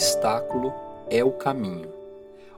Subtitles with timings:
[0.00, 0.72] obstáculo
[1.10, 1.92] é o caminho.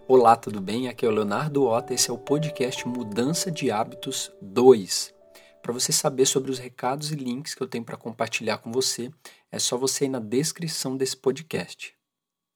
[0.07, 0.87] Olá, tudo bem?
[0.87, 5.13] Aqui é o Leonardo Ota, esse é o podcast Mudança de Hábitos 2.
[5.61, 9.11] Para você saber sobre os recados e links que eu tenho para compartilhar com você,
[9.51, 11.93] é só você ir na descrição desse podcast.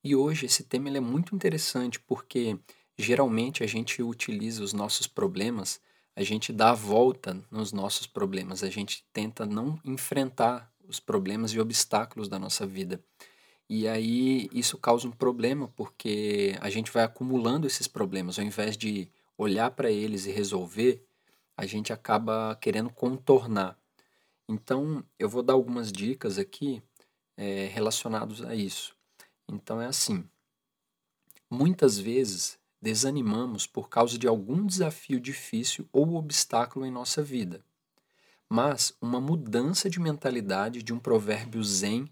[0.05, 2.57] E hoje esse tema é muito interessante porque
[2.97, 5.81] geralmente a gente utiliza os nossos problemas,
[6.15, 11.51] a gente dá a volta nos nossos problemas, a gente tenta não enfrentar os problemas
[11.51, 13.03] e obstáculos da nossa vida.
[13.69, 18.77] E aí isso causa um problema porque a gente vai acumulando esses problemas, ao invés
[18.77, 21.05] de olhar para eles e resolver,
[21.57, 23.77] a gente acaba querendo contornar.
[24.49, 26.83] Então eu vou dar algumas dicas aqui
[27.37, 28.95] é, relacionadas a isso.
[29.49, 30.25] Então é assim:
[31.51, 37.65] muitas vezes desanimamos por causa de algum desafio difícil ou obstáculo em nossa vida.
[38.49, 42.09] Mas uma mudança de mentalidade de um provérbio zen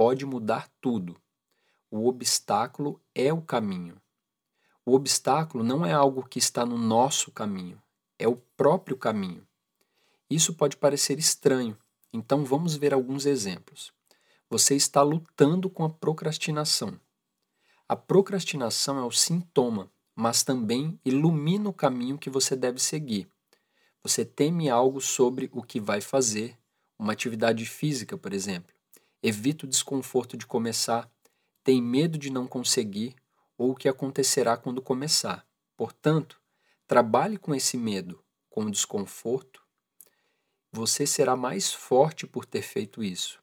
[0.00, 1.14] pode mudar tudo.
[1.90, 4.00] O obstáculo é o caminho.
[4.82, 7.78] O obstáculo não é algo que está no nosso caminho,
[8.18, 9.46] é o próprio caminho.
[10.30, 11.76] Isso pode parecer estranho,
[12.14, 13.92] então vamos ver alguns exemplos.
[14.48, 16.98] Você está lutando com a procrastinação.
[17.86, 23.28] A procrastinação é o sintoma, mas também ilumina o caminho que você deve seguir.
[24.02, 26.56] Você teme algo sobre o que vai fazer,
[26.98, 28.69] uma atividade física, por exemplo
[29.22, 31.10] evita o desconforto de começar,
[31.62, 33.14] tem medo de não conseguir
[33.56, 35.46] ou o que acontecerá quando começar.
[35.76, 36.40] Portanto,
[36.86, 39.62] trabalhe com esse medo, com o desconforto.
[40.72, 43.40] Você será mais forte por ter feito isso.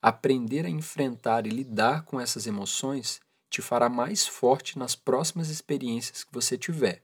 [0.00, 6.24] Aprender a enfrentar e lidar com essas emoções te fará mais forte nas próximas experiências
[6.24, 7.02] que você tiver.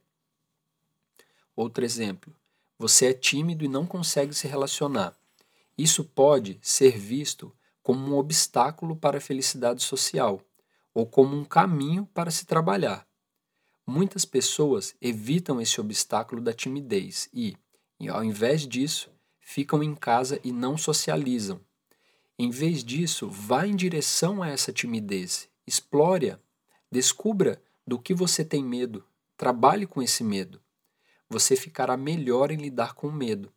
[1.54, 2.34] Outro exemplo:
[2.78, 5.16] você é tímido e não consegue se relacionar.
[5.76, 7.52] Isso pode ser visto
[7.88, 10.42] como um obstáculo para a felicidade social
[10.92, 13.08] ou como um caminho para se trabalhar.
[13.86, 17.56] Muitas pessoas evitam esse obstáculo da timidez e,
[18.10, 19.10] ao invés disso,
[19.40, 21.62] ficam em casa e não socializam.
[22.38, 26.38] Em vez disso, vá em direção a essa timidez, explore-a,
[26.92, 29.02] descubra do que você tem medo,
[29.34, 30.60] trabalhe com esse medo.
[31.30, 33.50] Você ficará melhor em lidar com o medo,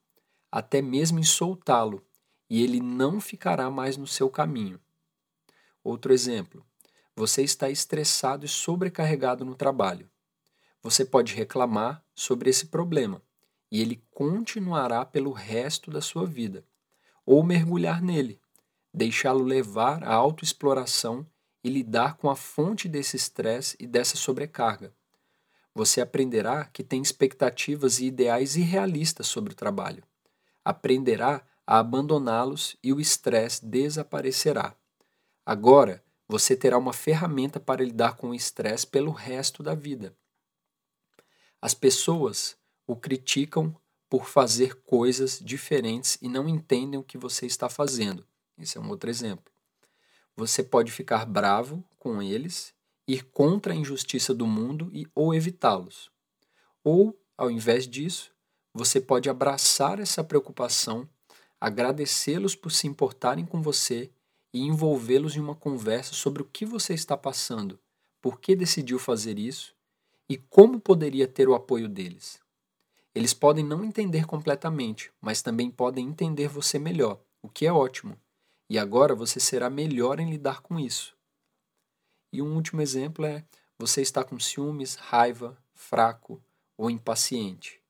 [0.49, 2.01] até mesmo em soltá-lo,
[2.51, 4.77] e ele não ficará mais no seu caminho.
[5.81, 6.65] Outro exemplo:
[7.15, 10.09] você está estressado e sobrecarregado no trabalho.
[10.83, 13.21] Você pode reclamar sobre esse problema
[13.71, 16.65] e ele continuará pelo resto da sua vida,
[17.25, 18.37] ou mergulhar nele,
[18.93, 21.25] deixá-lo levar à autoexploração
[21.63, 24.93] e lidar com a fonte desse estresse e dessa sobrecarga.
[25.73, 30.03] Você aprenderá que tem expectativas e ideais irrealistas sobre o trabalho.
[30.65, 31.41] Aprenderá
[31.71, 34.75] a abandoná-los e o estresse desaparecerá.
[35.45, 40.13] Agora, você terá uma ferramenta para lidar com o estresse pelo resto da vida.
[41.61, 43.73] As pessoas o criticam
[44.09, 48.27] por fazer coisas diferentes e não entendem o que você está fazendo.
[48.57, 49.49] Esse é um outro exemplo.
[50.35, 52.73] Você pode ficar bravo com eles,
[53.07, 56.11] ir contra a injustiça do mundo e ou evitá-los.
[56.83, 58.33] Ou, ao invés disso,
[58.73, 61.07] você pode abraçar essa preocupação
[61.61, 64.09] agradecê-los por se importarem com você
[64.51, 67.79] e envolvê-los em uma conversa sobre o que você está passando,
[68.19, 69.75] por que decidiu fazer isso
[70.27, 72.41] e como poderia ter o apoio deles.
[73.13, 78.17] Eles podem não entender completamente, mas também podem entender você melhor, o que é ótimo.
[78.69, 81.15] E agora você será melhor em lidar com isso.
[82.31, 83.43] E um último exemplo é:
[83.77, 86.41] você está com ciúmes, raiva, fraco
[86.77, 87.80] ou impaciente.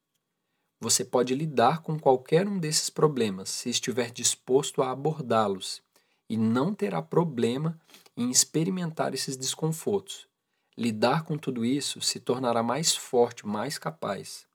[0.84, 5.80] Você pode lidar com qualquer um desses problemas se estiver disposto a abordá-los
[6.28, 7.80] e não terá problema
[8.18, 10.28] em experimentar esses desconfortos.
[10.76, 14.48] Lidar com tudo isso se tornará mais forte, mais capaz.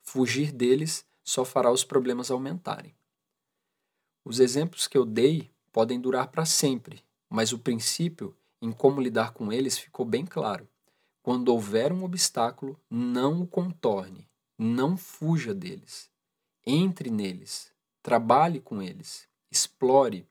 [0.00, 2.94] Fugir deles só fará os problemas aumentarem.
[4.24, 8.32] Os exemplos que eu dei podem durar para sempre, mas o princípio
[8.62, 10.68] em como lidar com eles ficou bem claro.
[11.20, 14.28] Quando houver um obstáculo, não o contorne,
[14.58, 16.10] não fuja deles.
[16.66, 17.72] Entre neles.
[18.02, 19.28] Trabalhe com eles.
[19.50, 20.26] Explore.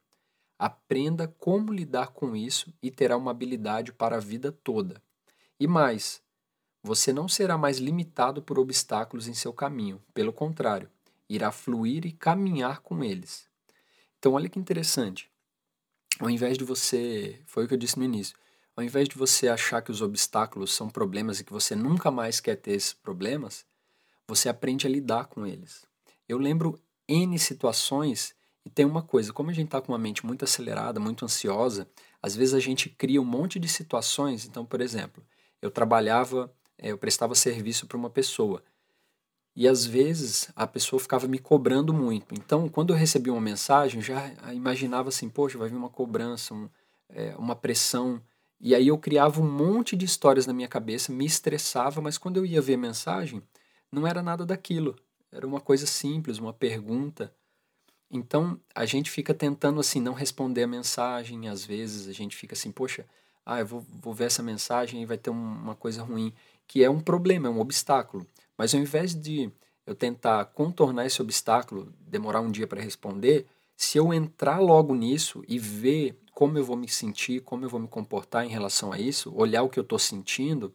[0.58, 5.02] Aprenda como lidar com isso e terá uma habilidade para a vida toda.
[5.58, 6.22] E mais,
[6.82, 10.02] você não será mais limitado por obstáculos em seu caminho.
[10.12, 10.90] Pelo contrário,
[11.28, 13.48] irá fluir e caminhar com eles.
[14.18, 15.30] Então, olha que interessante.
[16.18, 17.40] Ao invés de você.
[17.46, 18.36] Foi o que eu disse no início.
[18.76, 22.40] Ao invés de você achar que os obstáculos são problemas e que você nunca mais
[22.40, 23.64] quer ter esses problemas,
[24.28, 25.84] você aprende a lidar com eles.
[26.28, 26.78] Eu lembro
[27.08, 28.34] N situações
[28.64, 31.86] e tem uma coisa, como a gente está com uma mente muito acelerada, muito ansiosa,
[32.22, 34.46] Às vezes a gente cria um monte de situações.
[34.46, 35.22] Então, por exemplo,
[35.60, 38.62] eu trabalhava, eh, eu prestava serviço para uma pessoa.
[39.56, 42.34] E às vezes a pessoa ficava me cobrando muito.
[42.34, 46.68] Então, quando eu recebia uma mensagem, já imaginava assim: poxa, vai vir uma cobrança, um,
[47.10, 48.20] é, uma pressão.
[48.60, 52.38] E aí eu criava um monte de histórias na minha cabeça, me estressava, mas quando
[52.38, 53.42] eu ia ver a mensagem,
[53.94, 54.96] não era nada daquilo.
[55.30, 57.34] Era uma coisa simples, uma pergunta.
[58.10, 62.54] Então, a gente fica tentando assim não responder a mensagem, às vezes a gente fica
[62.54, 63.06] assim, poxa,
[63.44, 66.32] ah, eu vou, vou ver essa mensagem e vai ter um, uma coisa ruim,
[66.66, 68.26] que é um problema, é um obstáculo.
[68.56, 69.50] Mas ao invés de
[69.86, 75.42] eu tentar contornar esse obstáculo, demorar um dia para responder, se eu entrar logo nisso
[75.48, 78.98] e ver como eu vou me sentir, como eu vou me comportar em relação a
[78.98, 80.74] isso, olhar o que eu estou sentindo,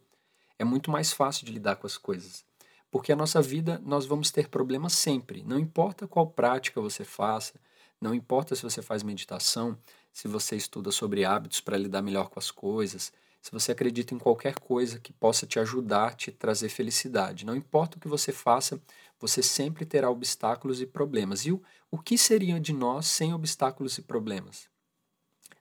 [0.58, 2.44] é muito mais fácil de lidar com as coisas.
[2.90, 5.42] Porque a nossa vida nós vamos ter problemas sempre.
[5.44, 7.54] Não importa qual prática você faça,
[8.00, 9.78] não importa se você faz meditação,
[10.12, 14.18] se você estuda sobre hábitos para lidar melhor com as coisas, se você acredita em
[14.18, 17.46] qualquer coisa que possa te ajudar, te trazer felicidade.
[17.46, 18.80] Não importa o que você faça,
[19.18, 21.46] você sempre terá obstáculos e problemas.
[21.46, 24.68] E o, o que seria de nós sem obstáculos e problemas?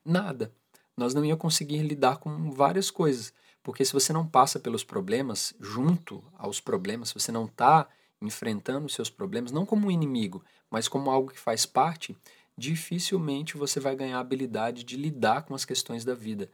[0.03, 0.53] Nada.
[0.95, 3.33] Nós não íamos conseguir lidar com várias coisas.
[3.63, 7.87] Porque se você não passa pelos problemas, junto aos problemas, se você não está
[8.21, 12.15] enfrentando os seus problemas, não como um inimigo, mas como algo que faz parte,
[12.57, 16.49] dificilmente você vai ganhar a habilidade de lidar com as questões da vida.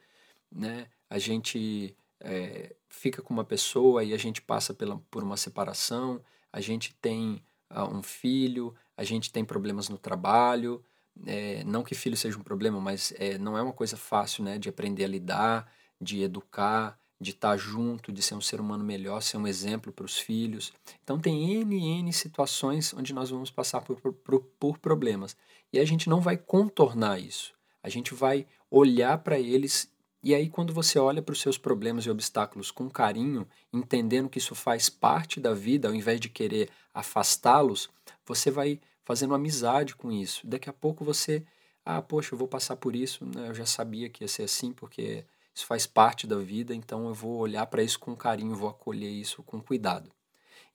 [0.51, 0.87] Né?
[1.09, 6.21] A gente é, fica com uma pessoa e a gente passa pela, por uma separação,
[6.51, 10.83] a gente tem uh, um filho, a gente tem problemas no trabalho.
[11.25, 14.57] É, não que filho seja um problema, mas é, não é uma coisa fácil né,
[14.57, 19.21] de aprender a lidar de educar, de estar junto, de ser um ser humano melhor,
[19.21, 20.73] ser um exemplo para os filhos.
[21.03, 25.35] Então tem N, N situações onde nós vamos passar por, por, por problemas.
[25.71, 27.53] E a gente não vai contornar isso.
[27.81, 29.89] A gente vai olhar para eles
[30.25, 34.39] e aí, quando você olha para os seus problemas e obstáculos com carinho, entendendo que
[34.39, 37.91] isso faz parte da vida, ao invés de querer afastá-los,
[38.25, 40.47] você vai fazendo amizade com isso.
[40.47, 41.45] Daqui a pouco você,
[41.85, 43.49] ah, poxa, eu vou passar por isso, né?
[43.49, 45.23] eu já sabia que ia ser assim, porque
[45.55, 49.09] isso faz parte da vida, então eu vou olhar para isso com carinho, vou acolher
[49.09, 50.11] isso com cuidado.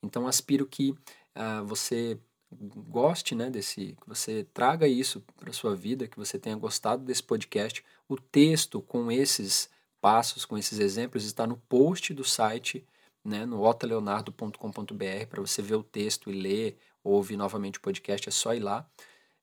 [0.01, 2.19] Então aspiro que uh, você
[2.51, 7.03] goste né, desse, que você traga isso para a sua vida, que você tenha gostado
[7.05, 7.85] desse podcast.
[8.09, 9.69] O texto com esses
[10.01, 12.83] passos, com esses exemplos, está no post do site,
[13.23, 18.27] né, no otaleonardo.com.br, para você ver o texto e ler, ou ouvir novamente o podcast,
[18.27, 18.89] é só ir lá.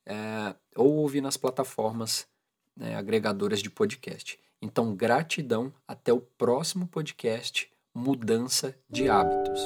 [0.05, 2.26] É, ou ouvir nas plataformas
[2.76, 4.38] né, agregadoras de podcast.
[4.60, 5.72] Então, gratidão.
[5.87, 9.60] Até o próximo podcast Mudança de Hábitos.